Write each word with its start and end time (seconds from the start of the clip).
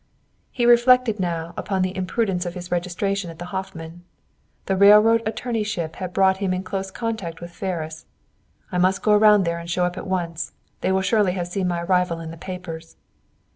He 0.49 0.65
reflected 0.65 1.19
now 1.19 1.53
upon 1.55 1.83
the 1.83 1.95
imprudence 1.95 2.43
of 2.47 2.55
his 2.55 2.71
registration 2.71 3.29
at 3.29 3.37
the 3.37 3.45
Hoffman. 3.53 4.03
The 4.65 4.75
railroad 4.75 5.23
attorneyship 5.25 5.97
had 5.97 6.11
brought 6.11 6.37
him 6.37 6.55
in 6.55 6.63
close 6.63 6.89
contact 6.89 7.39
with 7.39 7.51
Ferris. 7.51 8.07
"I 8.71 8.79
must 8.79 9.03
go 9.03 9.11
around 9.11 9.43
there 9.43 9.59
and 9.59 9.69
show 9.69 9.85
up 9.85 9.99
at 9.99 10.07
once! 10.07 10.53
They 10.81 10.91
would 10.91 11.05
surely 11.05 11.37
see 11.45 11.63
my 11.63 11.83
arrival 11.83 12.19
in 12.19 12.31
the 12.31 12.35
papers!" 12.37 12.95